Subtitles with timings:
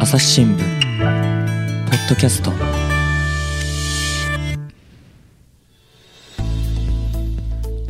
[0.00, 2.52] 朝日新聞ポッドキャスト。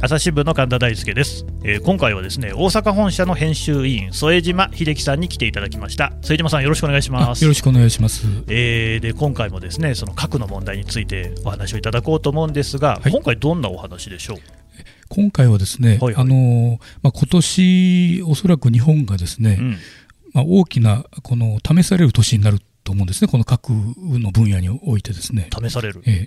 [0.01, 6.15] 朝日新聞の神田大輔です、えー今回はですね大阪本社の編集委員副島秀樹さんに来ていただきました。
[6.23, 7.43] 副島さんよろしくお願いします。
[7.43, 8.27] あよろしくお願いします。
[8.49, 13.13] えーで今回もですねその核の問題についてお話をいただこうと思うんですが、はい。
[13.13, 14.39] 今回どんなお話でしょう？
[15.11, 16.15] 今回はですね、はいはい。
[16.17, 19.77] あのまあ、今年おそらく日本がですね、うん
[20.39, 25.51] まあ、大きなこの試される年になると思うんですね、この核の分野においてですね。
[25.53, 26.27] 試される、え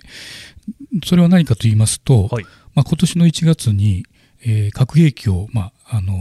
[1.04, 4.04] それは何かと言いますと、はいまあ、今年の1月に、
[4.44, 6.12] えー核兵器を、まあ、あの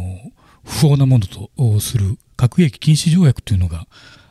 [0.64, 1.52] 不法なものと
[1.82, 3.86] する核兵器禁止条約というのが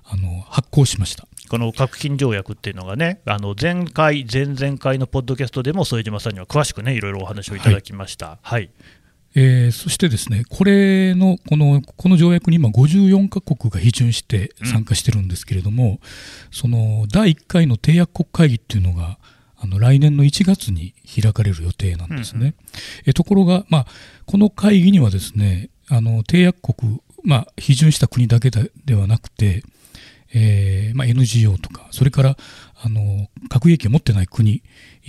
[0.04, 1.28] あの発行しました。
[1.50, 8.38] この核禁条約っていうのがね、あの前回、前々回のポッドキャストでも副島さんには詳しくね、いろいろお話をいただきました。
[8.40, 8.70] はい、
[9.34, 16.00] えーそしてですね、これの、この、この条約に今54カ国が批准して参加してるんですけれども、
[16.50, 19.18] その、第1回の締約国会議っていうのが、
[19.56, 22.54] あの、来年の1月に開かれる予定なんですね。
[23.06, 23.86] えところが、まあ、
[24.26, 29.62] この会議にはですね、あの、締約国、まあ、批准した国だけでではなくて、
[30.32, 32.36] えーまあ、NGO とか、それから、
[32.82, 34.62] あの、核兵器を持ってない国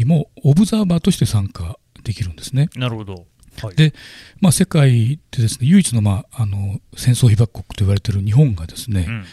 [0.06, 2.70] も、オブザーバーとして参加できるんですね。
[2.76, 3.26] なるほど。
[3.62, 3.94] はい、で
[4.40, 9.26] まあ、世界でですね唯一の,、まあ、あの戦争被爆国と言われている日本がですね、うん。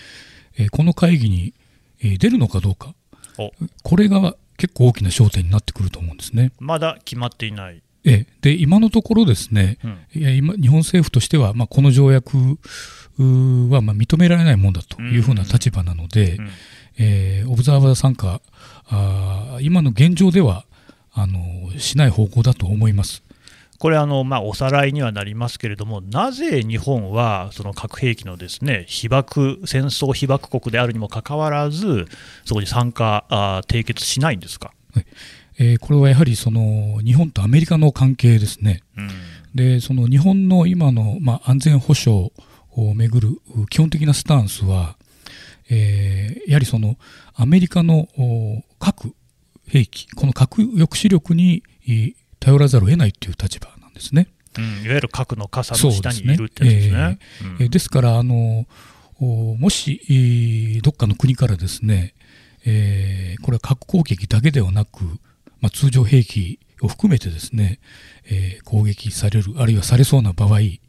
[0.59, 1.55] えーこの会議に、
[2.03, 2.95] えー出るのかどうか
[3.39, 3.53] お。
[3.83, 6.53] これが結構大きな焦点になってくると思うんですね。
[6.59, 7.83] まだ決まっていない。
[8.05, 9.99] えーで今のところですね、うん。
[10.15, 16.51] いや今日本政府としては、まあ、この条約はまあ認められないものだというふうな立場なので、うん。
[16.99, 18.43] えーオブザーバー参加
[18.89, 20.67] あー今の現状では
[21.13, 23.23] あのしない方向だと思います。
[23.79, 32.07] これあの、まあ、おさらいにはなりますけれども、なぜ日本はその核兵器のですね被爆戦争被爆国であるにもかかわらず、
[32.45, 34.73] そこに参加、あー締結しないんですか？
[35.59, 38.83] えーこれはやはりその日本とアメリカの関係ですね。
[38.97, 39.11] うん
[39.55, 42.31] で、その日本の今の、まあ、安全保障
[42.73, 43.41] をめぐる
[43.71, 44.97] 基本的なスタンスは、
[45.71, 46.97] えーやはりその
[47.35, 49.15] アメリカのお核
[49.67, 54.29] 兵器、この核抑止力にい頼らざるを得ないという立場なんですね。
[54.57, 57.19] うん、いわゆる核の傘の下にいるってやつですね。
[57.43, 58.67] うんえーですから、あの
[59.21, 62.15] おもし、えーどっかの国からですね、
[62.65, 65.05] えーこれは核攻撃だけではなく、
[65.61, 67.81] まあ、通常兵器を含めてですね、
[68.25, 70.81] えー攻撃される、あるいはされそうな場合、え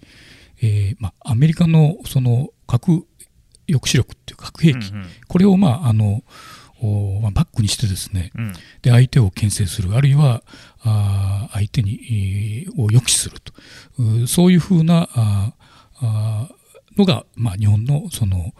[0.61, 3.05] ーまあ、アメリカのその核
[3.67, 6.23] 抑止力っていう核兵器、うんうんこれを、まああのお
[7.21, 8.53] まあ、バックにしてですね、うん。
[8.81, 10.43] で相手を牽制する、あるいは
[10.81, 13.53] あー相手に、えーを抑止すると、
[14.23, 18.53] うそういうふうなあーあーのが、まあ、日本のその、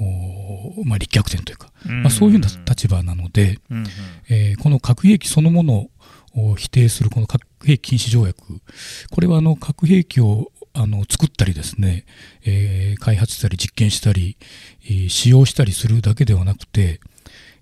[0.00, 3.86] おまあ、立脚点というか、まあ、そういうふうな立場なので、うんうん。
[4.28, 5.88] えーこの核兵器そのもの
[6.34, 8.60] を否定するこの核兵器禁止条約、
[9.10, 12.04] これはあの核兵器をあの作ったりですね、
[12.44, 14.36] えー開発したり実験したり、
[14.84, 17.00] えー使用したりするだけではなくて、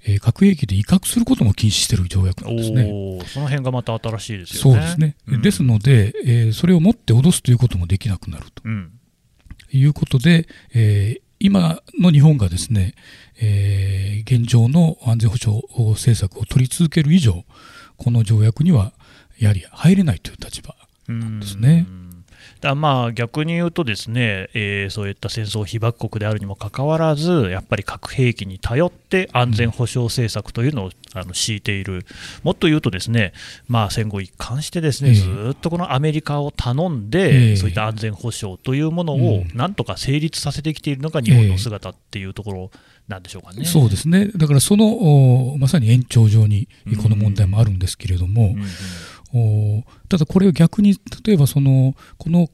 [0.04, 2.84] えー核兵器で威嚇することも禁止している条約なんですね。
[3.26, 4.80] その辺がまた新しいですよね。
[4.80, 5.16] そうですね。
[5.28, 8.92] うんですので、えーそれを持って脅すということもできなくなるとうん
[9.72, 12.94] いうことで、えー今の日本がですね、
[13.40, 15.62] えー現状の安全保障
[15.92, 17.44] 政策を取り続ける以上、
[17.96, 18.92] この条約には
[19.38, 20.74] やはり入れないという立場
[21.40, 22.09] ですねうん
[22.60, 32.04] だまあ逆に言うと、ですね、えーそういった戦争被爆国であるにもかかわらず、やっぱり核兵器に頼って安全保障政策というのをあの敷いている、
[32.42, 33.32] もっと言うと、ですね、
[33.68, 35.14] まあ、戦後一貫してですね、ええ。
[35.14, 37.56] ずっとこのアメリカを頼んで、ええ。
[37.56, 39.56] そういった安全保障というものをうん。
[39.56, 42.70] なんとか成立させてきているのが日本の姿っていうところ
[43.08, 43.64] なんでしょうかね。
[43.64, 44.30] そうですね。
[44.36, 44.86] だからその、
[45.52, 46.68] おまさに延長上に
[47.02, 48.66] この問題もあるんですけれども、うんうん
[49.19, 49.19] お
[50.08, 52.48] ただこれを逆に例えばそのこの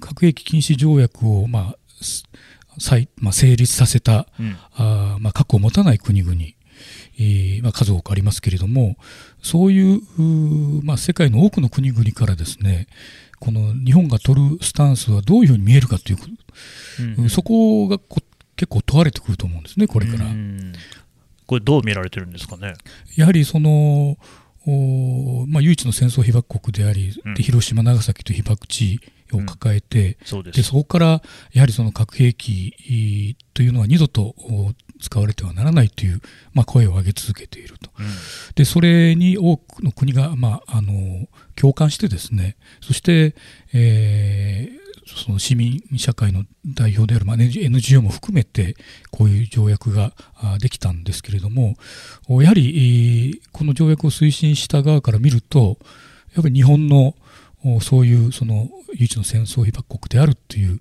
[0.00, 2.24] 核兵器禁止条約を、まあす
[2.78, 6.34] 再まあ、成立させたうんあー、まあ、核を持たない国々、
[7.18, 8.96] えーまあ、数多くありますけれども
[9.42, 10.00] そういう
[10.84, 12.86] まあ、世界の多くの国々からですね
[13.38, 16.18] この日本が取るスタンスはどういうふうに見えるかという、
[17.18, 18.20] うんそこがこ
[18.56, 20.26] 結構問われてくると思うんですねこれから。
[20.26, 20.72] うん
[21.46, 22.74] これ、どう見られてるんですかね？
[23.16, 24.18] やはりその、お
[24.66, 27.34] まあ、唯一の戦争被爆国であり、うん。
[27.34, 29.00] で広島、長崎という被爆地
[29.32, 30.56] を抱えて、そうです。
[30.56, 31.22] でそこから
[31.52, 36.20] やはりその核兵器というのは二度とお使われてはならないという、
[36.52, 37.90] まあ、声を上げ続けていると。
[37.98, 38.06] うん。
[38.54, 41.26] でそれに多くの国が、まあ、あの
[41.56, 43.34] 共感してですねそして、
[43.72, 44.79] えー
[45.16, 48.76] その市民社会の代表である、まあ、NGO も含めて
[49.10, 50.12] こういう条約が
[50.60, 51.76] できたんですけれども
[52.28, 55.78] やはりこの条約を推進した側から見ると
[56.34, 57.14] やっぱり日本の
[57.82, 60.80] そういうその唯一の戦争被爆国であるという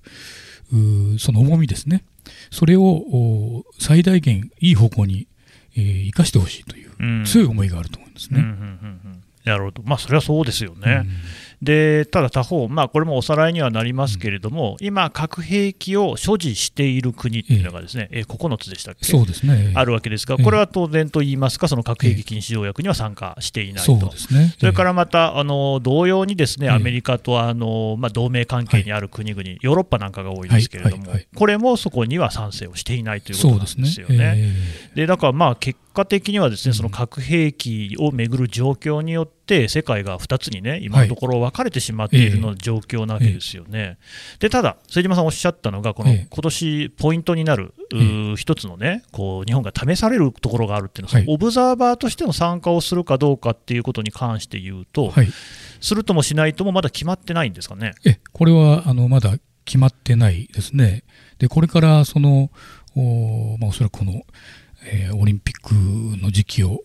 [1.20, 2.04] その重みですね。
[2.52, 5.28] それを最大限いい方向に
[5.76, 8.44] 生かしてほしいという強い思いがあると思うんですね。
[9.46, 11.04] なるほど、まあ、それはそうですよね。
[11.06, 11.10] うん
[11.62, 18.22] でただ他方、まあ、これもおさらいにはなりますけれども、うん、今、核兵器を所持している国っていうのがですね、ええ。
[18.24, 19.06] 9つでしたっけ？
[19.06, 34.54] そうですね、あるわけですが、これは当然と言いますか、その核兵器禁止条約には参加していないと、そうですね、それからまたあの同様にですねアメリカとあの、まあ、同盟関係にある国々、ヨーロッパなんかが多いですけれども、これもそこには賛成をしていないということなんですよね。
[34.96, 43.98] でだからまあ結果的にはですねその核兵器をめぐる状況によって世界が2つにね今のところ分かれてしまっているの状況なわけですよね。
[44.40, 47.74] でただ末島さんおっしゃったのがこの今年ポイントになる
[48.38, 55.12] 一つのねこう日本が試されるところがあるっていうのは、オブザーバーとしての参加をするかどうかっていうことに関して言うと、
[55.82, 57.94] するともしないともまだ決まってないんですかね？
[58.06, 59.36] えこれはあのまだ
[59.66, 61.04] 決まってないですね。
[61.40, 62.52] でこれからその
[62.96, 64.24] お,、まあ、おそらくこの
[64.84, 65.74] えー、オリンピック
[66.22, 66.80] の時期を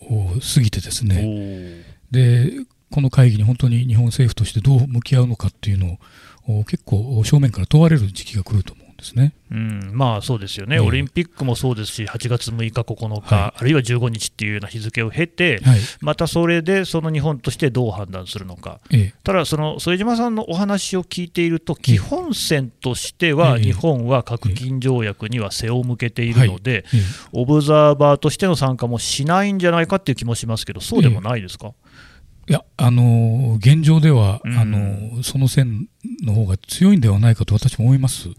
[0.54, 1.84] 過ぎてですね
[2.14, 2.52] で
[2.90, 5.98] この会議に本当に日本政府としてどう向き合うのかっていうの
[6.46, 9.34] を結構正面から問われる時期が来ると思ですね。
[9.50, 26.84] うん、まあそうですよね、オリンピックもそうですし、8月6日、9日、はい、あるいは15日っていうような日付を経て、はい、またそれでその日本としてどう判断するのか、ええ、ただ、その副島さんのお話を聞いていると、基本線としては、日本は核禁条約には背を向けているので、
[27.32, 31.72] オブザーバーとしての参加もしないんじゃないかっていう気もしますけど、そうでもないですか？
[32.48, 35.88] いや、あの現状では、うん、あのその線
[36.22, 38.28] の方が強いんではないかと私も思います。
[38.28, 38.34] うん。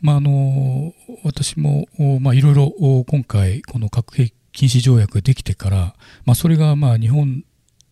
[0.00, 1.86] まあ、あの私も、
[2.20, 2.72] まあ、いろいろ
[3.06, 5.94] 今回、この核兵器禁止条約ができてから、
[6.24, 7.44] まあ、それがまあ日本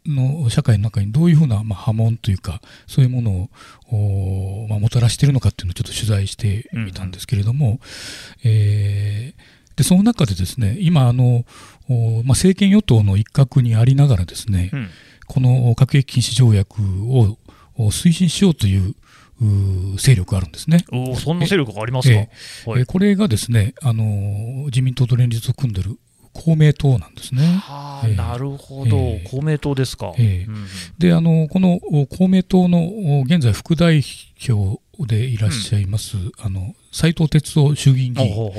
[0.07, 3.51] の社会の中にどういうふうなまあ波紋というか、そういうもの
[3.91, 7.79] をまあもたらしているのかっていうのをちょっと取材してみたんですけれども、うん、
[8.45, 11.45] えー、でその中でですね、今あの、
[11.89, 14.91] まあ、政権与党の一角にありながらですね、うん
[15.27, 17.37] この核兵器禁止条約を
[17.79, 18.95] 推進しようという
[19.99, 20.85] 勢力があるんですね。
[20.93, 22.29] おそんな勢力がありますか、え
[22.67, 25.99] はい、これがですね、あの自民党と連立を組んでる
[26.33, 27.43] 公明党なんですね。
[27.45, 30.15] はあ、えー、なるほど、えー、公明党ですか？
[30.19, 30.67] えーうん、
[30.99, 34.03] であのこの公明党の現在副代
[34.49, 38.53] 表でいらっしゃいます、うん、あの斉藤哲夫衆議院議員、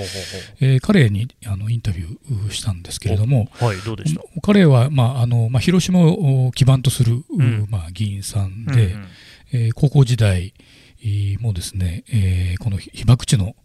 [0.59, 4.21] えー、彼にあのインタビューしたんですけれども、はい、どうでした？
[4.41, 9.07] 彼は、まああのまあ、広島を基盤とする、うん、まあ、議員さんで、うんうん、
[9.53, 10.53] えー、高校時代
[11.39, 13.55] もですね、えー、この被爆地の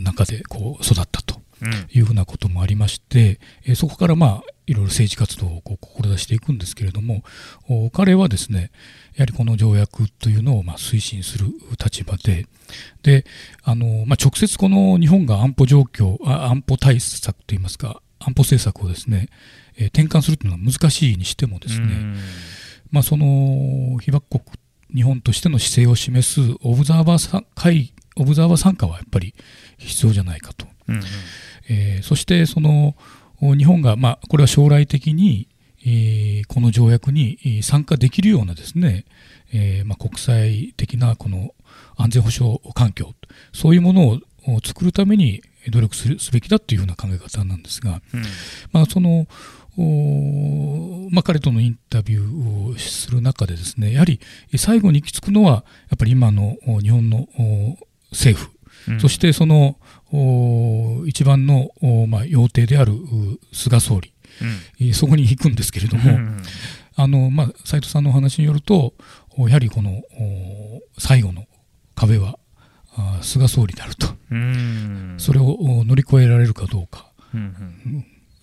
[0.00, 1.40] 中でこう育ったと
[1.92, 7.24] いうふうなこともありまして、うん、そこからまあいろいろ政治活動をこう志していくんですけれども
[7.92, 8.70] 彼はですね
[9.18, 11.46] やはりこの条約というのをまあ推進する
[11.82, 12.46] 立場で。
[13.02, 13.24] で
[13.64, 19.28] あの、まあ、直接この日本が安保状況安保対策といいますか安保政策をですね、
[19.76, 21.86] えー、転換するというのは難しいにしてもですね、
[22.90, 24.44] まあ、その被爆国
[24.94, 29.34] 日本としての姿勢を示すオブザーバー会オブザーバー参加はやっぱり
[29.78, 30.66] 必要じゃないかと。
[30.88, 31.02] うんうん、
[31.68, 32.94] えー、そしてその
[33.40, 35.48] 日本が、まあ、これは将来的に、
[35.90, 39.06] えー、この条約に参加できるようなですね、
[39.54, 41.54] えーまあ、国際的なこの
[41.96, 43.14] 安全保障環境
[43.52, 44.20] そういうものを
[44.62, 48.22] 作るために努力するすべきだというふうな考え方なんですが、うん、
[48.72, 49.26] まあ、その
[51.12, 54.18] まあ、彼とのインタビューをする中でですねやはり
[54.56, 57.28] 最後に行き着くのはやっぱり今の日本の
[58.10, 58.50] 政府、
[58.90, 59.76] うん、そしてその
[61.06, 61.70] 一番の、
[62.08, 62.92] まあ、要諦である
[63.52, 64.12] 菅総理、
[64.80, 66.42] うん、そこに行くんですけれども、うん、
[66.96, 68.94] あのまあ、斉藤さんのお話によると
[69.36, 70.02] やはりこの
[70.98, 71.46] 最後の
[71.94, 72.38] 壁は
[73.22, 74.06] 菅総理であると、
[75.18, 77.12] それを乗り越えられるかどうか、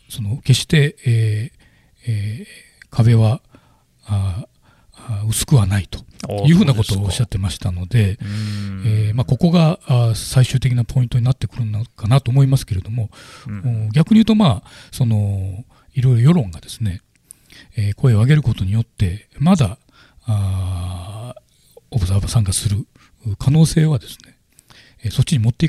[0.10, 1.66] その決して、えー
[2.08, 3.42] えー、壁は
[4.06, 4.46] あ
[5.28, 6.06] 薄くはないと。
[6.46, 8.18] いうふうなことをおっしゃってましたので、
[8.84, 9.78] えーまあ、ここが
[10.16, 13.12] 最終的なポイントになってくるのかなと思いますけれども、
[13.48, 15.64] うん、逆に言うと、まあ、その
[15.96, 17.02] いろいろ世論がですね、
[17.76, 19.78] えー、声を上げることによってまだ
[20.26, 21.34] あ
[21.90, 22.86] オブザーバー参加する
[23.40, 24.38] 可能性はですね、
[25.04, 25.68] えー、そっちに持って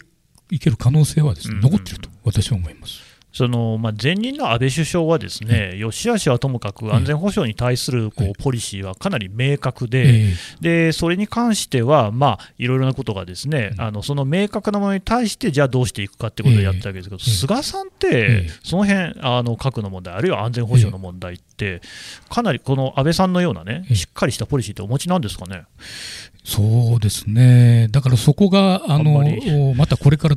[0.50, 3.00] いける可能性はですね、残っていると私は思います。
[3.36, 21.82] そのまあ、前任の安倍首相は、ですね、よしあしはともかく安全保障に対するこうポリシーはかなり明確で、でそれに関しては、まあ、いろいろなことがですね、あのその明確なものに対して、じゃあどうしていくかってことをやったわけですけど、菅さんって、その辺あの核の問題、あるいは安全保障の問題って、
[22.30, 25.64] かなりこの安倍さんのようなね、しっかりしたポリシーってお持ちなんですかね？
[26.42, 29.22] そうですね、だからそこがあの
[29.74, 30.36] またこれから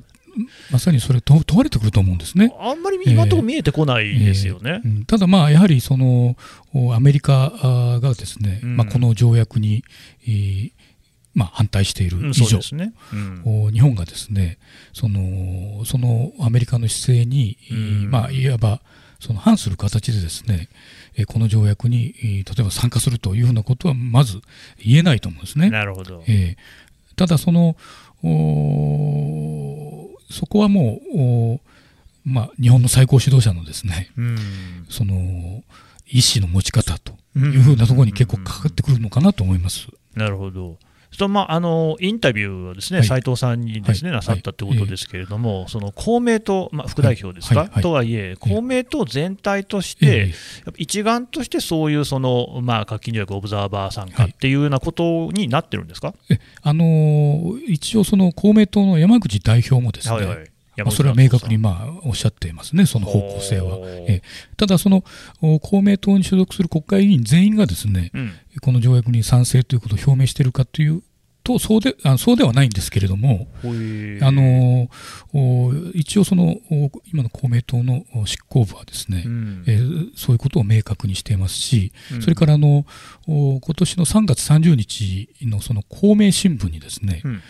[0.71, 2.53] まさにそれ問われてくると思うんですね。
[2.59, 4.81] あんまり今のところ見えてこないですよね。
[4.83, 6.35] えーえー、ただ、まあ、やはりその
[6.93, 9.83] アメリカがですね、うん、まあ、この条約に、
[10.23, 10.71] えー
[11.33, 12.93] まあ、反対している以上、うんね。
[13.13, 14.57] うん、日本がですね
[14.93, 17.57] そのそのアメリカの姿勢に、
[18.09, 18.81] まあ、いわば
[19.19, 20.69] その反する形でですね
[21.27, 24.41] この条約に例えば参加するというふうなことはまず
[24.83, 25.69] 言えないと思うんですね。
[25.69, 27.75] なるほど、えー、ただその
[30.29, 31.59] そこはも
[32.25, 34.37] う、まあ、日本の最高指導者のですね、うん、
[34.89, 35.13] その
[36.07, 39.87] 意思の持ち方というふうなところに結構かかってくるのかなと思います。
[40.15, 40.77] なるほど。
[41.19, 50.33] とまあ、あのインタビューをですね、はい、斉藤さんにですね、はい、なさったということですけれども、はい、その公明党、まあ、副代表ですか、とはいえ、公明党全体として、
[50.77, 56.13] 一丸としてそういうその、まあ、核禁条約オブザーバー参加っていうようなことになってるんですか、
[56.61, 60.49] あの一応、その公明党の山口代表もですね、はいはい。
[60.83, 63.77] まあ、それは明確にまあおっしゃっていますね、その方向性は。
[64.07, 64.21] え
[64.57, 65.03] ただ、その
[65.61, 71.01] 公明党に所属する国会議員全員がですね、うん、この条約に賛成ということを表明しているかという
[71.43, 73.47] とそうであそうではないんですけれども、
[74.21, 74.89] あの
[75.93, 76.57] 一応その、
[77.11, 82.85] 今の公明党の執行部はですね、うん、えー、そういうことを明確にしていますし、うん、それからあの
[83.27, 87.41] 今年の3月30日のその公明新聞にですね、うん。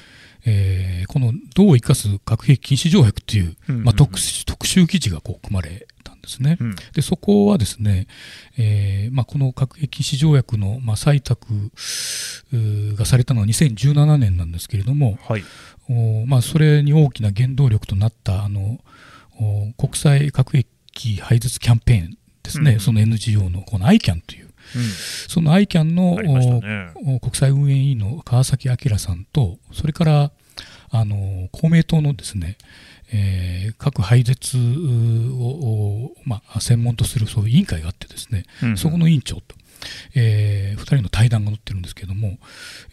[0.46, 6.58] えー、この「どう生かす核兵器禁止条約」という、まあ、特特集記事がこう組まれたんですね。
[6.60, 8.08] うん、でそこはですね、
[8.58, 11.72] えーまあ、この核兵器禁止条約の、まあ、採択
[12.96, 15.44] がされたのは2017年なんですけれども、はい。
[15.90, 18.78] おまあ、それに大きな原動力となったあの
[19.76, 24.84] 国際核兵器廃絶キャンペーンですね、うん、その NGO のこの ICAN といううん、
[25.28, 30.32] その ICAN の、ね、国際運営委員の川崎明さんと、それから
[30.92, 32.58] あの公明党のですね、
[33.12, 39.56] えー、核廃絶を、まあ、専門とするそういう委員会があってですね、うん、そこの委員長と、
[40.16, 42.38] えー、2人の対談が載ってるんですけれども、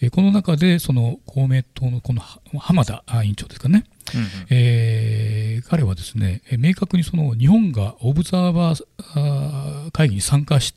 [0.01, 2.23] えー、この中でその公明党のこの
[2.59, 10.75] 浜田委員長ですかね、うんうん、えー、彼はですね明確にその日本がオブザーバー会議に参加し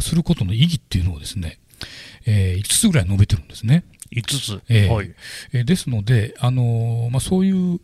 [0.00, 1.58] することの意義っていうのをですね、
[2.26, 3.84] えー、5つぐらい述べてるんですね。
[4.12, 5.14] 5つ、えーはい、
[5.52, 7.80] えー、ですので、あのー、まあ、そういう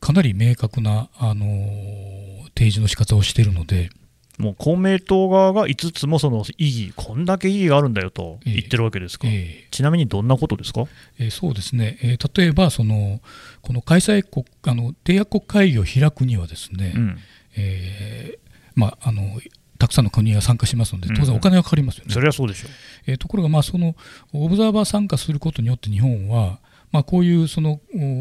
[0.00, 3.90] かなり明確な、あのー、提示の仕方をしているので、
[4.38, 10.84] もう公明党側が5つもその意義、こんだけ意義があるんだよと言ってるわけですか、えー、ちなみにどんなことですか、
[11.18, 13.20] えー、そうですね、えー、例えばその、
[13.62, 17.18] この開催国あの締約国会議を開くにはですね、うん、
[17.56, 19.40] えーまあ、あの
[19.78, 22.06] たくさんの国が参加しますので、当然お金がかかりますよね。
[22.08, 22.70] うん、それはそうでしょう、
[23.06, 23.94] えー、ところが、まあ、その
[24.32, 26.58] オブザーバー参加することによって日本は、
[26.90, 27.80] まあ、こういうその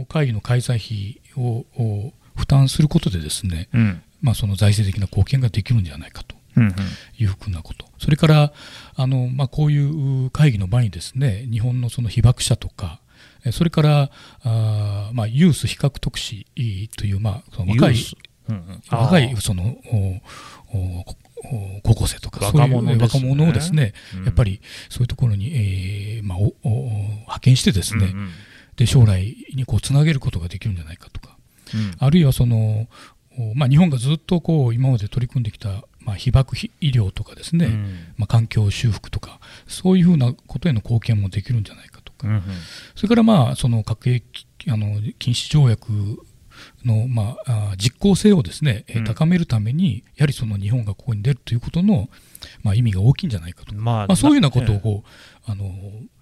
[0.09, 1.65] 会議の開催費を
[2.35, 6.35] 負担することでですね、うん、まあ、その財政的な貢献ができるんではないかと。
[7.19, 8.51] いうふうなこと、それから
[8.95, 9.77] あの、まあ、こうい
[10.25, 12.99] う会議の場にですね日本のその被爆者とか
[13.51, 14.09] それから
[14.43, 16.47] あ、まあ、ユース比較特使
[16.97, 17.95] という、まあ、その若い、
[18.49, 19.75] うんうん、若いその
[21.84, 26.89] 高校生とか若者、ね、若者をですね、うん、やっぱりそういうところに、えーまあ、おお
[27.22, 28.29] 派遣してですね、うんうん、
[28.75, 31.38] で将来にこうつなげることができるんじゃないかとか、
[31.74, 32.88] うん、あるいはその、
[33.56, 42.44] まあ、日本がずっとこう今まで取り組んできた、まあ、被爆医療とかですね、うん、まあ、環境修復とかそういうふうなことへの貢献もできるんじゃないかとか、うんうん、
[42.96, 45.91] それからまあその核兵器あの禁止条約
[46.86, 52.10] の、まあ、実効性をですね、うん、高めるために、やはりその日本がここに出るということの、
[52.63, 55.03] まあ、意味が大きいんじゃないかと、まあ、まあ、そういうようなことをこ
[55.48, 55.72] う、あの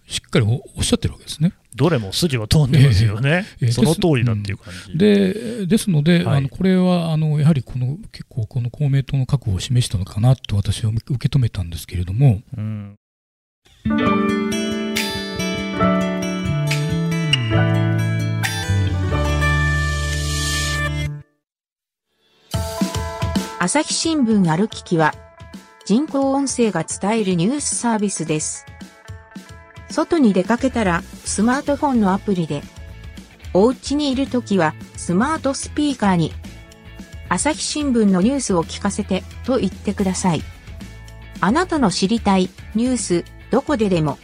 [0.07, 1.53] しっかりおっしゃってるわけですね。
[1.75, 4.97] どれも筋は通んでますよね、えーえー、その通りだっていう感じ。
[4.97, 12.41] でですので、はい、あのこれはあのやはりこの結構、この公明党の覚悟を示したのかなと私は受け止めたんですけれども。
[12.55, 12.95] うん
[23.65, 25.15] 朝日新聞歩ききは、
[25.85, 28.63] 人工音声が伝えるニュースサービスです。
[29.89, 32.61] 外に出かけたら、スマートフォンのアプリで、
[33.55, 36.31] お家にいるときは、スマートスピーカーに、
[37.27, 40.43] 朝日新聞のニュースを聞かせてと言ってください。
[41.41, 44.19] あなたの知りたいニュースどこででも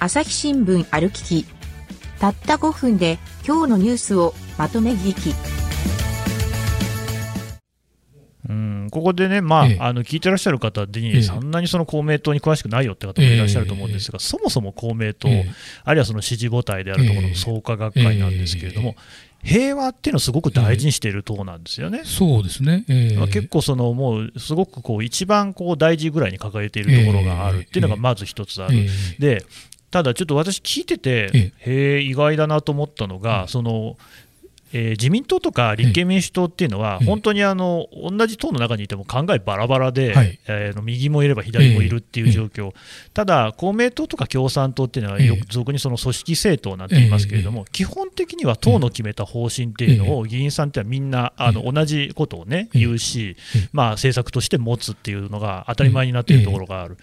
[0.00, 1.46] 朝日新聞歩きき
[2.18, 5.63] たった5分で今日のニュースをまとめ聞き。
[8.48, 9.78] うんここでね、まあええ。
[9.80, 11.22] あの聞いてらっしゃる方に、ええ。
[11.22, 15.50] そんなにその公明党に詳しくないよって方もいらっしゃると思うんですが、そもそも公明党、ええ。
[15.84, 18.96] あるいはその支持母体であるところの創価学会なんですけれども、
[19.42, 22.02] 平和っていうのをすごく大事にしている党なんですよね。
[22.04, 22.84] そうですね。
[22.88, 23.16] ええ。
[23.16, 28.76] まあ、結構そのもうすごくこう一番こう大事ぐらいに掲げているところがあるっていうのがまず一つある。
[28.76, 29.36] ええ。
[29.38, 29.46] で
[29.90, 33.96] ただちょっと私聞いてて、えへえ意外だなと思ったのが、その
[34.74, 40.38] えー自民党とか立憲民主党っていうのは、ええ本当にあの同じ党の中にいても考えバラバラで、はい。
[40.46, 42.72] えーの右もいれば左もいるっていう状況、
[43.12, 56.96] ただ、公明党とか共産党っていうのは、ええよく俗にその組織政党なんて言いますけれども、基本的には党の決めた方針っていうのを、議員さんってはみんなあの同じことをね、ええ言うしええ、まあ、政策として持つっていうのが当たり前になっているところがある。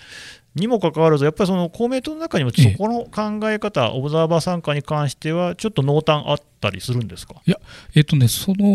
[0.56, 7.36] にもかかわらず、やっぱりその公明党の中にも、そこの考え方、オブザーバー参加に関しては、ちょっと濃淡あったりするんですか？
[7.96, 8.66] えっとね、その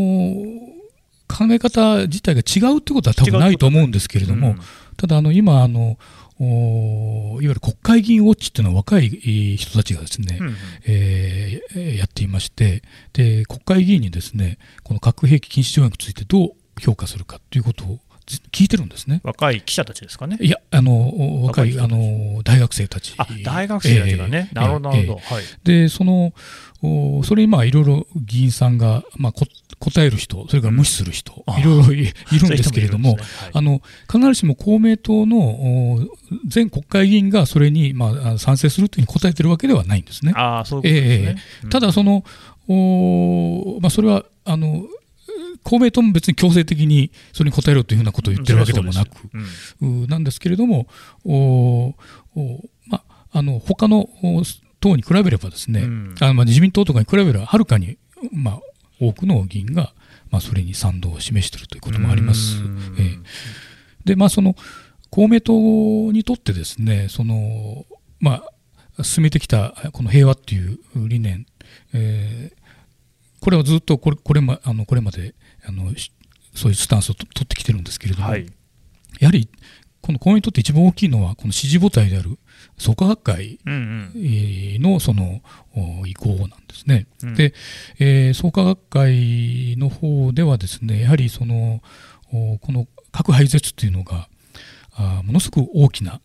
[1.28, 4.60] 考え方自体が違うってことは多分ないと思うんですけれども、うん。
[4.96, 5.98] ただあの今あの、
[6.38, 10.56] おいわゆる国会議員ウォッチっていうのは若いえー人たちがですね、うんうん。
[10.86, 19.20] えーやっていましてで、国会議員にですねこの核兵器禁止条約についてどう評価するかということをず聞いてるんですね。
[19.22, 20.36] 若い記者たちですかね。
[20.40, 23.14] いや、あの若いあの大学生たち。
[23.18, 26.32] あ大学生たちがね、えーなるほど、なるほど、えはい、で、その、
[26.82, 29.46] おそれにまあいろいろ議員さんが、まあ、こ
[29.78, 36.00] 答える人、それから無視する人、あいろいろいいるんですけれども、そういあの必ずしも公明党のお
[36.48, 40.32] 全国会議員がそれに、まあ、あ賛成するというふうに答えてるわけではないんですね。
[40.34, 41.42] ああ、そういうことですね。
[41.64, 41.70] うん。
[41.70, 42.24] ただ、その、
[42.68, 44.86] おまあ、それはあの
[45.66, 49.16] 公明党も別に強制的にそれに答えろというふうなことを言ってるわけでもなく、
[50.08, 50.86] なんですけれども、
[51.24, 51.94] お
[52.36, 54.42] おまあ、あの他のお
[54.78, 56.14] 党に比べればですね、うん。
[56.20, 57.98] あまあ、自民党とかに比べればはるかに、
[58.32, 58.60] まあ、
[59.00, 59.92] 多くの議員が、
[60.30, 62.58] まあ、それに賛同を示しているということもあります。
[62.58, 62.96] うん。
[63.00, 63.18] ええ。
[64.04, 64.54] で、まあ、その
[65.10, 65.52] 公明党
[66.12, 67.86] にとってですね、その
[68.20, 68.44] ま
[68.96, 71.44] あ、進めてきたこの平和っていう理念、
[71.92, 72.66] えー
[73.46, 75.34] これはずっとこれこれ,、ま、あのこれまで
[75.66, 76.12] あのし
[76.54, 78.46] そういうスタンスをと取ってきてるんですけれども、はい、
[79.20, 79.48] やはり
[80.00, 82.38] この公明にとって一番大きいのは、この支持母体である
[82.78, 85.42] 創価学会のその
[85.74, 87.08] お意向なんですね。
[87.24, 87.52] うんで、
[87.98, 91.82] えー創価学会の方ではですね、やはりその
[92.32, 94.28] おこの核廃絶というのが
[94.94, 96.20] あーものすごく大きな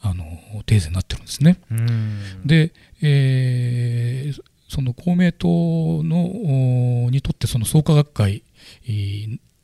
[0.00, 0.24] あの
[0.64, 1.58] テーゼになってるんですね。
[1.70, 5.46] うんで、えーその公明党
[6.02, 8.45] のおにとってその創価学会えー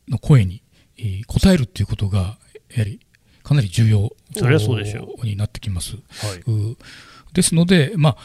[0.08, 0.62] の声に
[0.98, 2.38] えー応えるということが
[2.70, 3.00] やはり
[3.42, 5.96] かなり重要そりゃそうでしょになってきます。
[5.96, 6.00] は
[6.34, 6.76] い、う
[7.32, 8.16] ですので、まあ、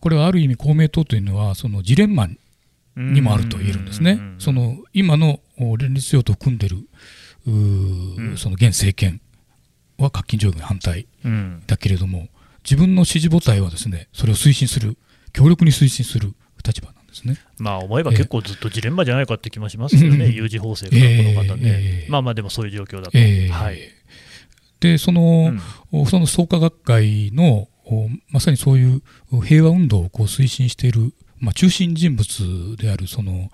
[0.00, 2.28] これはある意味公明党というのはそのジレンマ
[2.96, 4.20] にもあると言えるんですね。
[4.38, 6.78] その今のお連立与党を組んでる
[7.46, 8.36] うーうん。
[8.36, 9.20] その現政権
[9.98, 11.62] は核禁条約に反対うん。
[11.66, 12.28] だけれども
[12.64, 14.96] 自分の支持母体はですねそれを推進する
[15.32, 17.36] 強力に推進する立場なんですね。
[17.58, 20.32] まあ思えば結構ずっとジレンマじゃないかって気もしますよね、うん。
[20.32, 23.18] 有事法制がこの方ね、ええまあまあでもそういう状況だと。
[23.18, 23.78] えーはい。
[24.80, 25.52] でその,、
[25.92, 29.02] おその創価学会のおまさにそういう
[29.44, 33.50] 平和運動をこう推進している、まあ、中心人物であるその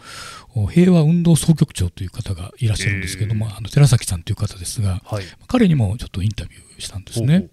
[0.55, 3.55] お平和運動総局長という方がいらっしゃるんですけども、え。
[3.57, 5.25] あの寺崎さんという方ですがはい。
[5.49, 7.49] 彼にもちょっとインタビューしたんですね。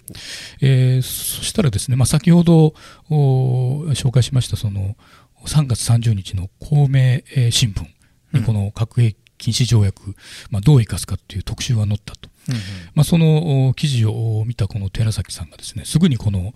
[0.61, 2.75] えーそしたらですね、まあ、先ほど
[3.09, 4.95] お紹介しましたその
[5.45, 7.85] 3月30日の公明えー新聞
[8.33, 10.15] にこの核兵器禁止条約、
[10.49, 12.29] まあ、どう生かすかという特集が載ったと。
[12.47, 12.61] うんうん。
[12.95, 16.53] まあ、そのお記事を見たこの寺崎さんがですねすぐにこの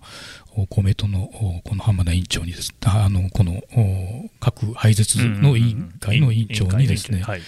[0.56, 7.42] お公明党のおこの浜田委員長にですああのこのお核廃絶の委員会の委員長にですね、はい。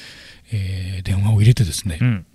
[0.53, 2.27] えー電話を入れてですね、うん。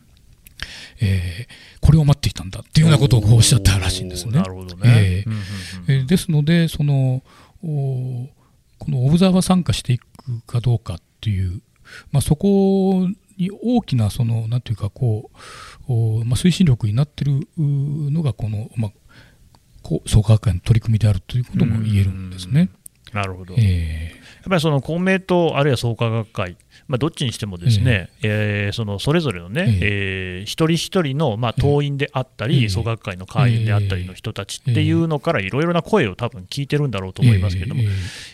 [1.02, 4.40] えーこれを待っていたんだっていうようなことをこうおっしゃったらしいんですね。
[4.42, 4.44] ね。
[4.86, 5.30] えー。
[5.90, 7.22] うんうんですのでその
[7.64, 8.28] お
[8.86, 10.06] このオブザーバー参加していく
[10.48, 11.62] かどうかっていう、
[12.12, 15.32] まあ、そこに大きなそのなんていうかこ
[15.90, 18.92] う、おまあ、推進力になってるうのがこの、まあ、
[20.06, 22.70] 創価学会の取り組みであるということも言えるんですね。
[23.14, 23.56] なるほど。
[23.58, 32.70] えやっぱりその公明党、あるいは創価学会、まあ、どっちにしてもですね、えーそのそれぞれのね、えー一人一人のまあ党員であったり、ええ。
[32.70, 37.90] 創価学会の会員であったりの人たちっていうのから、いろいろな声を多分聞いてるんだろうと思いますけれども、ええ。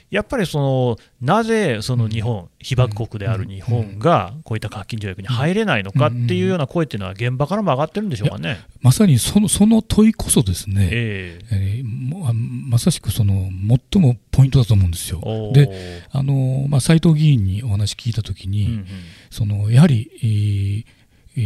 [0.10, 8.60] やっぱりそのなぜその日本、被爆国である日本がこういった核禁条約に入れないのかっていうような声っていうのは、現場からも上がってるんでしょうかね。
[8.82, 11.84] まさにそのその問いこそですね、ええ。
[11.84, 12.34] ー、
[12.69, 13.49] まさしくその
[13.93, 15.21] 最もポイントだと思うんですよ。
[15.54, 18.88] で、あのまあ、斉藤議員にお話聞いたときに、うんうん、
[19.30, 20.86] そのやはり、えー
[21.38, 21.39] え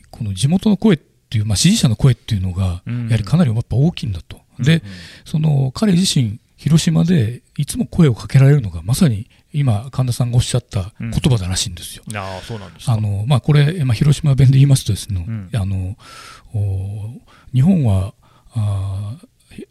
[0.00, 4.38] ー、この地元の声っていう、まあ、支持者の声っていうのが、やはりかなりやっぱ大きいんだと。
[4.58, 4.82] で、
[5.24, 12.04] その彼自身広島でいつも声をかけられるのがまさに今神田さんがおっしゃった言葉だらしいんですよ。
[12.08, 15.96] うん、あそうなんですあのまあこれ、まあ、広島弁で言いますとですね、うん、あの
[17.52, 18.14] 日本は
[18.54, 19.16] あ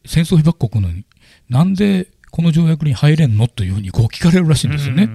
[0.06, 1.06] 戦争被爆国のに
[1.50, 5.10] なんでこの条約に入れんのというふうにこう聞かれるらしいんですよね。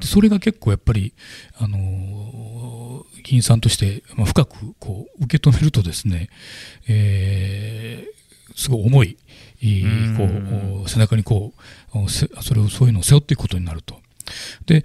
[0.00, 1.14] でそれが結構やっぱり
[1.58, 6.28] あの議員さんとして、まあ、深くこう受け止めるとですね、
[6.88, 9.16] えー、すごい重い
[10.16, 11.52] こう背中にこ
[11.94, 13.96] うそれをそういうのを背負っていくことになると。
[14.66, 14.84] で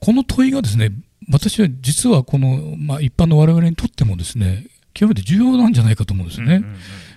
[0.00, 0.92] この問いがですね
[1.30, 6.64] 私は実はこの、まあ、一般の我々にとってもですね極めて重要なんじゃないかと思うんですね。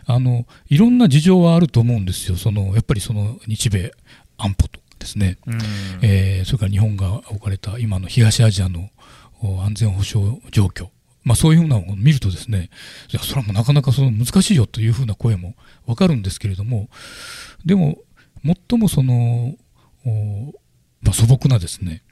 [0.06, 3.92] あのいろんな事情はあると思うんですよ、そのやっぱりその日米
[4.38, 5.38] 安保とですね、
[6.02, 8.90] えー、それから日本が置かれた今の東アジアの
[9.64, 10.90] 安全保障状況、
[11.24, 12.70] まあ、そういうふうなのを見るとですね
[13.12, 16.90] いやそれはもうなかなかその難しいよというふうな声も分かるんですけれども
[17.66, 17.98] でも
[18.70, 19.56] 最もその、
[21.02, 22.04] まあ、素朴なですね、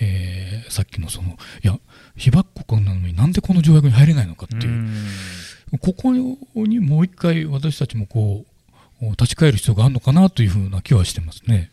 [0.00, 1.78] えー、さっきのそのいや
[2.16, 4.88] 被爆国なのになんでこの条約に入れないのかっていう。
[5.80, 8.44] ここにもう一回私たちもこ
[9.00, 11.71] う立ち返る必要があるのかなというふうな気はしてますね。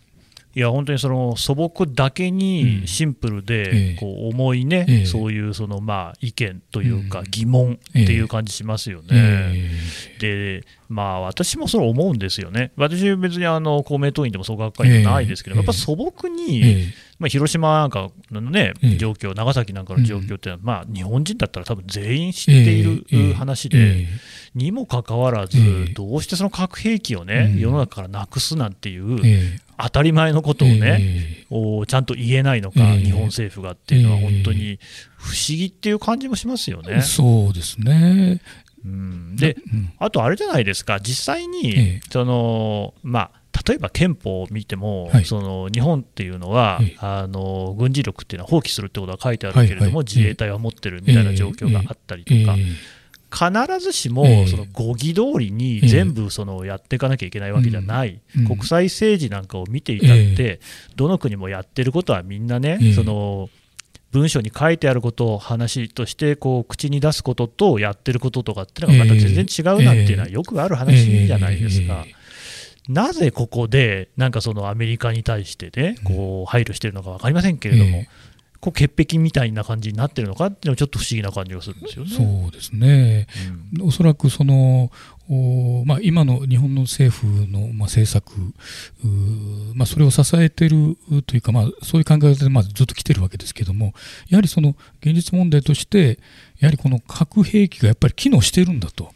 [0.60, 9.08] いや本当にその素朴だけにシンプルで、こう重いね、えそういうそのまあ意見というか疑問っていう感じしますよね。
[9.13, 12.74] えでまあ私もそれ思うんですよね。
[12.76, 24.08] 私別にあの公明党員でも創価学会でもないですけど、やっぱ素朴に、まあ、広島なんかのね状況、長崎なんかの状況っていうのは、まあ日本人だったら多分全員知っている話で。
[24.55, 25.60] にもかかわらず、
[25.93, 34.79] どうしてその核兵器をね、世の中からなくすなんていう、当たり前のことをね、えちゃんと言えないのか、えー、日本政府がっていうのは、本当に
[35.17, 37.01] 不思議っていう感じもしますよね。
[37.01, 38.41] そうですね、
[38.84, 52.58] うん、で、うん、あとあれじゃないですか、実際に、そのまあ、例えば憲法を見ても、はい、その日本っていうのは、あの軍事力っていうのは放棄するってことが書いてあるけれども、はいはい、自衛隊は持ってるみたいな状況があったりとか。
[53.32, 60.60] 必ずしもその語義通りに全部そのやっていかなきゃいけないわけじゃない、国際政治なんかを見ていたって、
[60.95, 63.50] どの国もやってることはみんなね、その
[64.12, 72.06] 文章に書いてあることを話としてこう口に出すこととやってることとかっていうのがまた全然違うなんていうのはよくある話じゃないですか。
[72.89, 78.04] なぜここでなんかそのアメリカに対してねこう配慮してるのか分かりませんけれども、
[78.60, 82.12] こう潔癖みたいな感じになってるのかっていうのはちょっと不思議な感じがするんですよね。
[82.12, 83.28] そうですね、
[83.78, 84.91] うん、おそらくその
[85.30, 88.34] お、まあ、今の日本の政府の、まあ、政策、
[89.75, 90.97] まあ、それを支えている
[91.28, 93.93] というか、まあ、そういう考え方でまあずっと来てるわけですけれども、
[94.28, 96.19] やはりその現実問題として、
[96.60, 99.12] やはりこの核兵器がやっぱり機能しているんだと。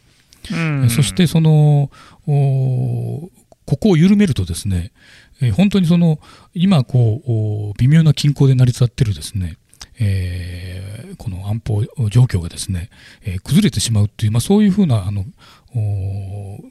[0.52, 1.90] うん、そしてその
[2.26, 3.30] お
[3.66, 4.92] ここを緩めるとですね、
[5.40, 6.18] えー、本当にその
[6.54, 9.56] 今こう微妙な均衡で成り立ってるですね、
[9.98, 12.90] えー、この安保状況がですね、
[13.22, 15.24] えー、崩れてしまうという、まあ、そういうふうなあの、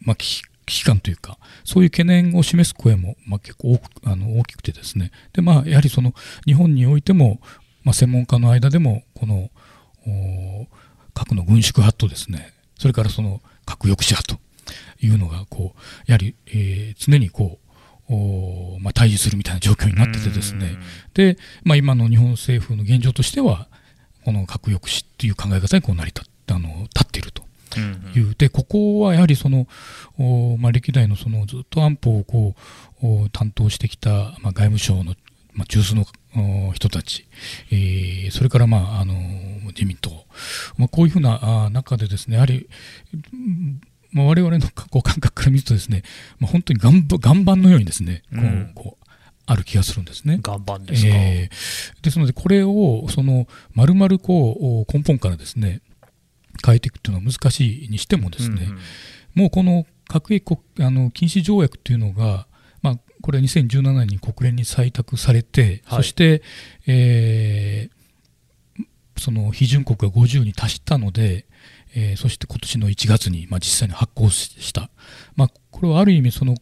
[0.01, 6.13] まあ、危機感というか、そういう懸念を示す声も、まあ、結構あの大きくてですね、でまあ、やはりその
[6.45, 7.39] 日本においても、
[7.83, 9.49] まあ、専門家の間でも、この
[11.13, 14.42] 核の軍縮派とですね、それからその核抑止派と
[15.05, 17.63] いうのがこう、やはり、えー、常にこう
[18.09, 20.77] おまあ、対峙するみたいな状況になっててですね、
[21.13, 23.67] で、まあ、今の日本政府の現状としては、
[24.25, 27.43] この核抑止っていう考え方にこう成り立あの立っていると。
[28.15, 29.67] いう、でここはやはりその、
[30.19, 32.55] おまあ、歴代のそのずっと安保をこ
[33.25, 35.15] う担当してきた、まあ、外務省の、
[35.53, 35.95] まあ、中枢
[36.35, 37.27] の人たち、
[37.71, 39.15] えー、それから、まあ、あの
[39.69, 40.11] 自民党、
[40.77, 42.69] まあ、こういうふうな中でですねやはり
[44.13, 46.03] まあ、我々のこう感覚から見るとですね、
[46.39, 46.91] まあ、本当に岩
[47.33, 49.03] 岩盤のようにですね、こうこう
[49.45, 50.39] ある気がするんですね。
[50.45, 55.81] 岩盤ですか、えー、ですのでこれをその丸々こう根本からですね
[56.65, 58.79] 変えていくというのは難しいにしてもですね、うんうん、
[59.35, 62.47] もうこの核兵器あの禁止条約というのが、
[62.81, 66.41] まあ、これは2017年に国連に採択されて、はい、そして、
[66.87, 68.83] えー、
[69.17, 71.45] その批准国が50に達したので、
[71.95, 74.89] えー、そして今年の1月に、まあ、実際に発行した、
[75.35, 76.55] まあ、これはある意味その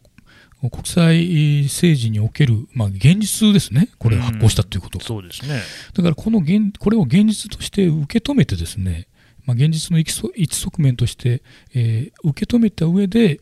[0.70, 5.60] 国際政治における、まあ、現実ですね、これを発行したということ、うん、そうですね。
[5.92, 9.08] だからこの現これを現実として受け止めて、ですね、
[9.44, 10.12] まあ、現実の一
[10.54, 11.42] 側面として、
[11.74, 13.40] えー、受け止めた上で、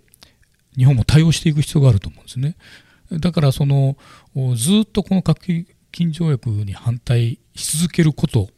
[0.78, 2.56] 日本も対応していく必要があると思うんですね。
[3.20, 3.96] だからその
[4.54, 8.48] ずっとこの核禁条約に反対し続けること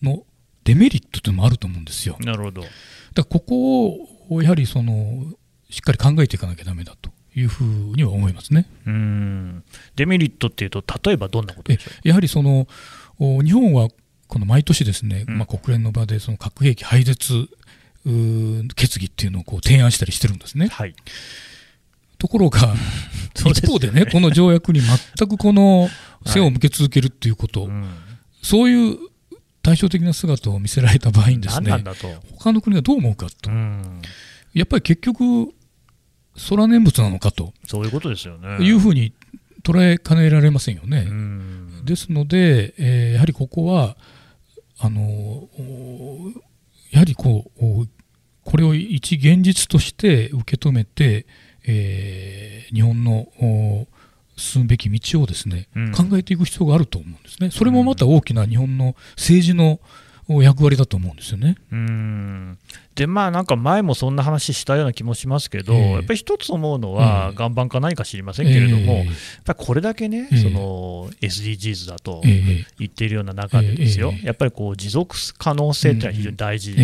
[0.00, 0.22] の
[0.64, 2.16] デメリットというのもあると思うんですよ。
[2.20, 2.62] なるほど。
[2.62, 2.72] だか
[3.14, 5.24] らここをやはりその
[5.68, 8.66] しっかり考えていかなきゃだめだというふうには思いますね。
[8.86, 9.64] うん
[9.96, 12.08] デメリットっていうと例えばどんなことでしょう？
[12.08, 12.66] やはりその
[13.18, 13.88] 日本は
[14.28, 17.48] この毎年ですね、うん、まあ、国連の場でその核兵器廃絶
[18.76, 20.68] 決議っていうのをこう提案したりしてるんですね。
[20.68, 20.94] はい、
[22.16, 22.74] ところが、
[23.36, 25.90] 一方でね、この条約に全くこの
[26.24, 27.88] 背を向け続けるっていうこと、はいうん、
[28.40, 28.98] そういう
[29.62, 31.84] 対照的な姿を見せられた場合にですね、
[32.38, 34.02] 他の国がどう思うかと、うん、
[34.54, 35.52] やっぱり結局、
[36.48, 38.64] 空念仏なのかと、そういうことですよね。
[38.64, 39.12] いうふうに
[39.62, 41.06] 捉えかねられませんよね。
[41.84, 43.96] ですので、えー、やはりここは、
[44.78, 45.48] あの
[46.90, 47.88] やはりこう、
[48.44, 51.26] これを一現実として受け止めて、
[51.66, 53.26] えー、日本の
[54.40, 57.50] 進むべき道をですね、うん、考えていく必要があると思うんですね。
[57.50, 59.80] それもまた大きな日本の政治の
[60.42, 61.56] 役割だと思うんですよね。
[61.72, 62.58] うん
[63.00, 69.14] でまあなんか前もそんな話したような気もしますけど、えー、やっぱり一つ思うのは、岩盤か何か知りませんけれども、えー、やっ
[69.46, 76.76] ぱりこれだけね、えー、その SDGs だと言っているような中でですよ、やっぱりこう持続可能性っていうのは非常に大事。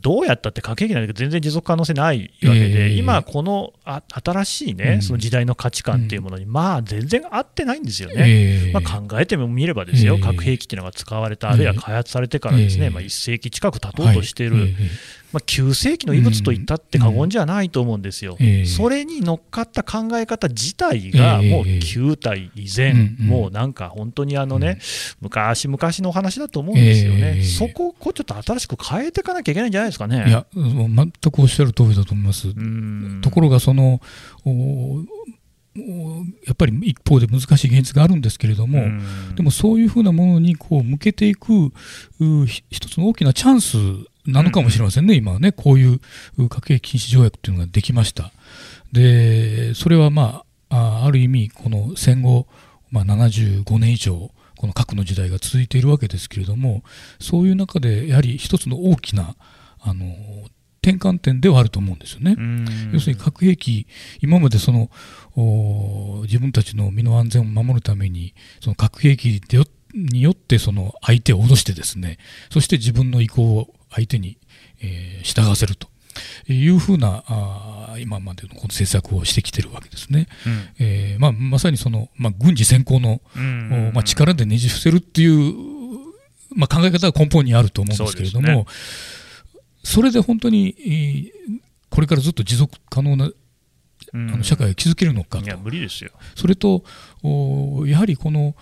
[0.00, 14.50] どうやったって核兵器なんだけど全然持続可能性ないわけで、えー、今、このあ新しいね、その時代の価値観っていうものに、まあ全然合ってないんですよね、えー、まあ、考えてみればですよ、核兵器っていうのが使われた、あるいは開発されてからですね、まあ、1世紀近く経とうとしてい。
[14.50, 14.74] る、
[15.32, 18.46] まあ、旧世紀の遺物と言ったって過言じゃないと思うんですよ、うん。
[18.46, 24.78] うん、それに乗っかった考え方自体が、もう旧体以前、もうなんか本当にあのね、
[25.20, 30.24] 昔々のお話だと思うんですよね、そこをこうちょっと新しく変えていかなきゃいけないんじゃないですかね。
[30.28, 32.46] いや、全くおっしゃる通りだと思います。
[33.20, 34.00] ところがその
[36.46, 38.82] やっぱり一方で難しい現実があるんですけれども、
[39.34, 41.72] でもそういうふうなものにこう向けていく
[42.70, 43.76] 一つの大きなチャンス
[44.26, 46.00] なのかもしれませんね、うん、今はね、こういう
[46.48, 48.32] 核兵器禁止条約というのができました。
[48.92, 52.46] で、それはまあ、ある意味、この戦後、
[52.90, 56.82] まあ、75年以上、この核の時代が続いているわけですけれども、
[57.20, 59.36] そういう中で、やはり一つの大きな、
[59.80, 60.06] あの、
[60.82, 62.36] 転換点ではあると思うんですよね。
[62.92, 63.88] 要するに核兵器、
[64.22, 64.88] 今までその
[66.22, 69.58] 自分たちの身の安全を守るために、その核兵器で
[69.94, 72.18] によってその相手を脅してですね、
[72.50, 74.38] そして自分の意向を相手に、
[74.82, 75.88] えー、従わせると
[76.48, 80.28] いうふうなあ今までのこの政策をしてきてるわけですね。
[80.46, 83.92] うん、えー、まあ、まさにその、まあ、軍事先行の、うん。
[83.94, 85.54] まあ、力でねじ伏せるっていう、
[86.54, 88.66] まあ、考え方が根本にあると思うんですけれども、ね、
[89.82, 91.32] それで本当に
[91.90, 93.30] これからずっと持続可能な
[94.12, 95.44] あの社会を築けるのかと、
[96.34, 96.84] それと
[97.86, 98.54] やはりこの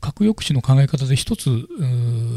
[0.00, 1.68] 核抑止の考え方で一つ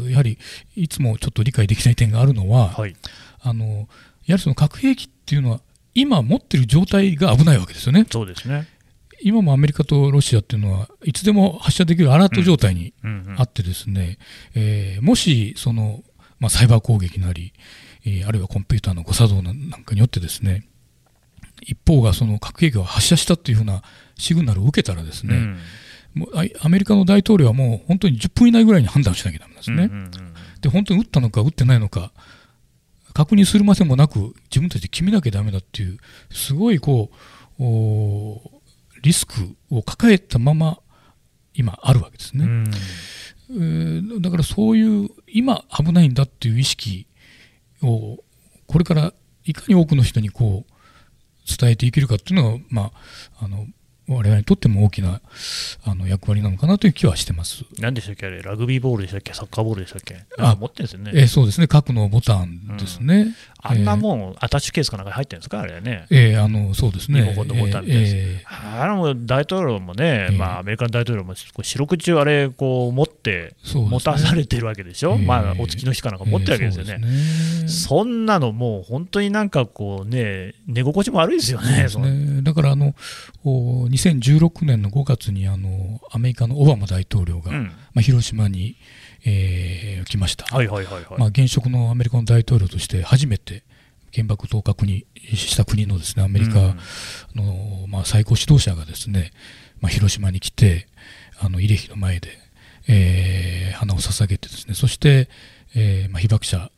[0.08, 0.38] やはり
[0.74, 2.96] いつもちょっと理解できない点があるのは、はい、
[3.40, 3.86] あのやは
[4.36, 5.60] りその核兵器っていうのは
[5.94, 8.06] 今持っている状態が危ないわけですよね。
[8.10, 8.68] そうですね。
[9.22, 12.94] 今もアメリカとロシアっていうのはいつでも発射できるアラート状態に
[13.36, 14.18] あってですね、
[14.54, 16.02] えもしその、
[16.38, 17.52] まあ、サイバー攻撃なり、
[18.06, 20.66] えー、あるいはコンピューターの誤作動なんかによってですね
[21.60, 23.82] 一方がその核兵器を発射したっていうふうな
[24.16, 25.58] シグナルを受けたらですね、うん
[26.14, 29.84] もうアメリカの大統領はもう本当に10分以内ぐらいに判断しなきゃだめなんですね。
[29.84, 30.10] うんうんうん、
[30.60, 32.12] で本当に撃ったのか撃ってないのか
[33.12, 35.98] 確認するまでもなく自分たちで決めなきゃだめだっていう
[36.30, 37.10] すごいこ
[37.58, 37.62] う
[39.02, 39.34] リスク
[39.70, 40.78] を抱えたまま
[41.54, 42.44] 今あるわけですね。
[42.44, 42.70] うん
[43.52, 47.06] えー、だからそういう今危ないんだっていう意識
[47.82, 48.22] を
[48.66, 49.12] これから
[49.44, 50.72] いかに多くの人にこう
[51.58, 52.92] 伝えていけるかっていうのが、ま
[53.40, 53.66] あ、あの
[54.10, 55.20] 我々にとっても大きな
[55.84, 57.64] あの役割なのかなという気はしてます。
[57.78, 58.26] 何でしたっけ？
[58.26, 61.12] あれ、ラグビーボールでしたっけ、サッカーボールでしたっけ、あ持ってるんですよね。
[61.14, 63.14] えー、そうですね、核のボタンですね。
[63.16, 66.06] うん、あんなもん、アタッチケースかなんか入ってるんですか、あれね。
[66.10, 67.22] えー、あのそうですね。
[67.22, 68.14] 日本のボタンです。
[68.16, 76.98] えー、あの大統領もね、えー、まあ、アメリカの大統領も四六中、あれ、こう持って、持たされてるわけでしょ、えー、まあ、お月の日かなんか持ってるわけですよね。
[76.98, 81.86] そねそんなの、もう本当になんかこうね、寝心地も悪いですよね。
[81.86, 82.94] ねだからあの
[84.08, 88.76] 2016年の5月にあのアメリカのオバマ大統領が、うん、まあ、広島に、
[89.26, 93.62] えー、来ました、はいはいはいはい、まあ、現職のアメリカの大統領として初めて
[94.14, 96.74] 原爆投下にした国のですねアメリカ
[97.34, 99.32] の、まあ、最高指導者がですね、
[99.80, 100.86] まあ、広島に来て
[101.38, 102.30] あの慰霊碑の前で、
[102.88, 105.28] えー、花を捧げてですねそして、
[105.76, 106.70] えーまあ、被爆者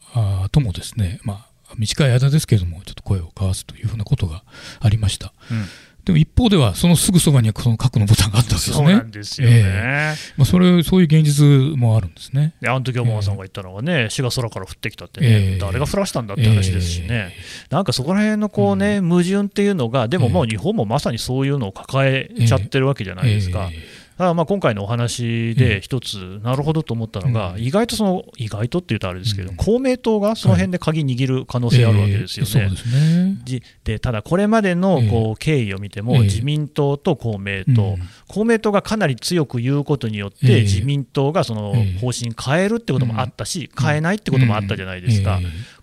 [0.51, 4.43] ともですね、まあ、短い間ですけれどもちょっと声を交わすというふうなことが
[4.81, 5.33] ありました。
[5.51, 5.65] うん
[6.05, 8.77] でも一方では、そのすぐそばにはその核のボタンがあったわけですね。
[8.77, 9.63] そうなんですよね。
[9.65, 12.55] えー、まあ、それ、そういう現実もあるんですね。
[12.61, 23.71] で、あの時おまさんが言ったのはね、死が空から降ってきたってね、えー、誰が降らしたんだって話ですしね、えー、なんかそこら辺のこうね、うん、矛盾っていうのが、でももう日本もまさにそういうのを抱えちゃってるわけじゃないですか。
[24.19, 32.71] だまあ今回のお話で一つ、なるほどと思ったのが、意外とその、意外とっていうとあれですけど、公明党がその辺で鍵握る可能性あるわけですよね。
[33.85, 37.97] でただ、これまでのこう経緯を見ても、自民党と公明党、
[38.29, 45.41] 公明党がかなり強く言うことによって、自民党がその方針変えるってこともあったし、変えないってこともあったじゃないですか。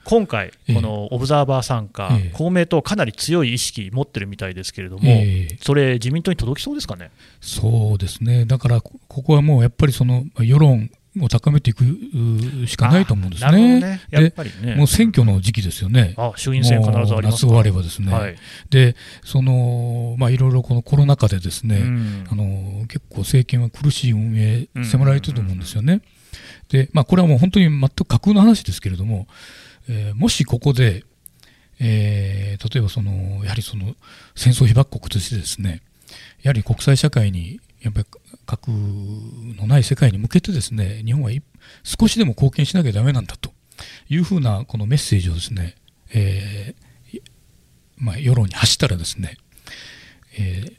[0.09, 7.11] 今回、このオブザーバー参加、え公明党、かなり強い意識持ってるみたいですけれども、えそれ、自民党に届きそうですかね？
[7.41, 11.83] そうですね、だからここはもうやっぱりその世論を高めていく
[12.65, 13.79] しかないと思うんですね。
[13.81, 14.01] ね。
[14.09, 14.73] やっぱりね。
[14.73, 16.15] もう選挙の時期ですよね。
[16.17, 18.11] あ衆院選必ずあり夏終わればですね。
[18.11, 18.35] はい、
[18.71, 26.01] で、そのまあいろいろこのコロナ禍でですね、うん、あの結構政権は苦しい運営迫られてると思うんですよね。
[26.69, 29.27] で、まあこれはもう本当に全く架空の話ですけれども、
[29.89, 31.03] えー、もしここで、
[31.79, 33.95] えー、例えばそのやはりその
[34.35, 35.81] 戦争被爆国としてですね
[36.41, 38.05] やはり国際社会にやっぱり
[38.45, 41.31] 核のない世界に向けてですね日本は
[41.83, 43.51] 少しでも貢献しなきゃだめなんだと
[44.09, 45.75] いうふうなこのメッセージをですね、
[46.13, 46.89] えー
[47.99, 49.37] まあ、世論に発したらですね、
[50.37, 50.77] えー、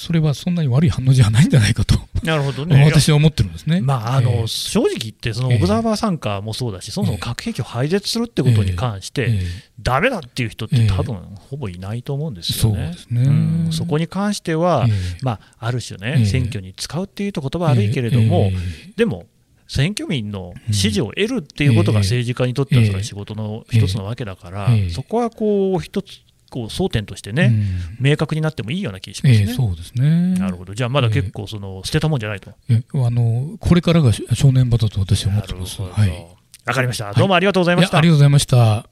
[0.00, 9.40] それはそんなに悪い反応じゃないんじゃないかとなるほど、ね、私は思ってるんですね、まああの、えー、正直言って、そのオブザーバー参加もそうだし、えー、そもそも核兵器を廃絶するってことに関して、えー、
[9.80, 11.16] だめだっていう人って、多分
[11.48, 12.94] ほぼいないと思うんですよね。
[12.96, 14.86] そ、ねうん、そこに関しては、
[15.22, 18.50] まあ、ある種ね、選挙に使うっていうと言葉悪いけれども、
[18.96, 19.26] でも、
[19.66, 27.52] 選挙民の支持を得るっていうことが政治家にとってはそれは仕事の一つなわけだから、そこはこう一つ構争点としてね、
[27.98, 29.46] うん、明確になってもいいような気がしますね。
[29.48, 32.52] えー、そうですねなるほど、じゃあ、まだ結構その、捨てたもんじゃないと。
[32.68, 35.80] えー、あのこれからが正念場だと私は思ってます。
[35.80, 36.26] はい、
[36.66, 37.12] わかりました。
[37.12, 37.98] どうもありがとうございました。
[37.98, 38.86] ありがとうございました。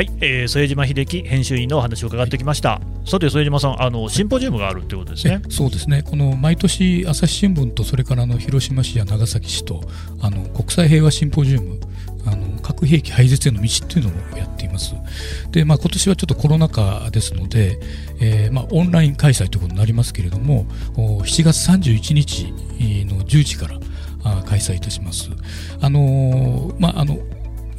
[0.00, 2.80] はい、えー、副島秀樹編集員のお話を伺ってきました。
[3.04, 5.42] さて、副島さん、あのシンポジウムがあるということですね。
[5.50, 6.02] そうですね。
[6.02, 9.82] この毎年朝日新聞とそれからの広島市や長崎市と
[10.22, 11.80] あの国際平和シンポジウム。
[12.26, 14.94] あの核兵器廃絶への道っていうのもやっています。
[15.50, 17.78] で、まあ、今年はちょっとコロナ禍ですので、
[18.20, 20.64] えーまあ、オンライン開催ということになりますけれども、
[20.96, 22.52] 7月31日
[23.06, 23.78] の10時から
[24.24, 25.30] あ開催いたします。
[25.80, 27.18] あのー、まあ、あの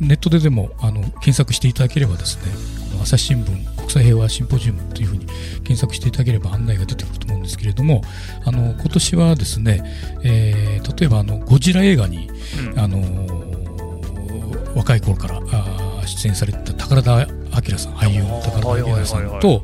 [0.01, 2.51] ネットででもあの検索していただければですね
[3.01, 8.01] 朝日新聞国際平和シンポジウムというふうに検索していただければ案内が出てくると思うんですけれども
[8.43, 9.83] あの今年はですね、
[10.23, 12.29] えー、例えばあのゴジラ映画に、
[12.71, 13.01] うん、あの
[14.75, 19.63] 若い頃からあ出演された宝田明さん俳優の宝田明さんと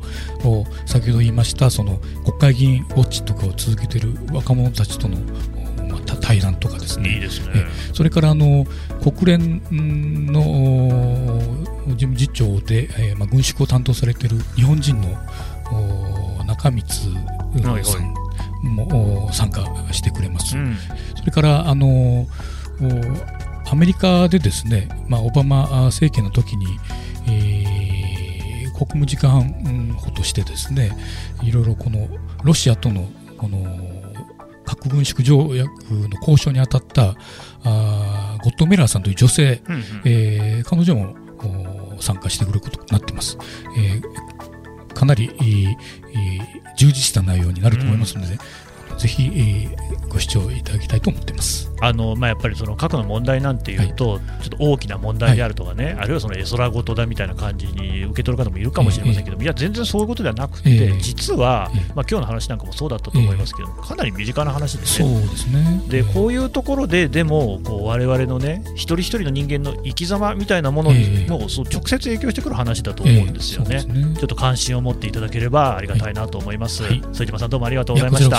[0.86, 5.16] 先ほど言いましたその国会議員ウォッチとかを続けている若者たちとの
[6.28, 7.64] 対談とかですね、いいですね。
[7.94, 8.66] それからあの
[9.02, 9.62] 国連
[10.30, 11.40] の
[11.86, 15.08] 事務次長で、えーまあ、軍縮を担当されている日本人の
[16.46, 16.82] 中光
[17.82, 18.12] さん
[18.62, 20.58] も参加してくれます。
[20.58, 20.76] うん、
[21.16, 22.26] それからあの
[23.70, 26.66] アメリカでですね、まあ、オバマ政権の時に、
[27.26, 30.90] えー、国務次官補としてですね
[31.42, 32.06] いろいろこの
[32.44, 33.97] ロシアとのこの
[34.68, 37.14] 核軍縮条約の交渉に当たった
[37.64, 41.16] あゴッドメラーさんという女性、うんうん、えー、彼女も
[42.00, 43.38] 参加してくることになっています。
[43.78, 45.74] えー、かなり、えー、
[46.76, 48.38] 充実した内容になると思いますので、うん、
[48.98, 51.68] ぜひ、えー、ご視聴いただきたいと思っています。
[51.80, 65.08] あのまあ、やっぱりその核の問題なんていうと、はい、ちょっと大きな問題であるとかね、はい、あるいはその絵空事だみたいな感じに受け取る方もいるかもしれませんけども、えー、いや、全然そういうことではなくて、えー、実は、えー、まあ今日の話なんかもそうだったと思いますけど、かなり身近な話ですね。
[65.08, 65.82] そうですね。
[65.88, 74.16] でこういうところで、でも、われわれのね、一人一人の人間の生き様みたいなものにもそう直接影響してくる話だと思うんですよね,、ね。
[74.16, 76.82] ちょっと関心を持っていただければありがたいなと思います。
[76.82, 78.38] はい、副島さんどうもありがとうございました。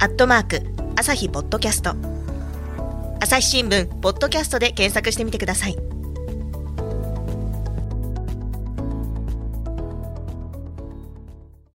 [0.00, 0.62] アットマーク、
[0.94, 1.96] 朝日ポッドキャスト。
[3.20, 5.87] 朝日新聞、ポッドキャストで検索してみてください。